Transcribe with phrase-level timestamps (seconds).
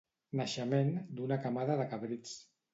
[0.39, 2.37] Naixement d'una camada de cabrits.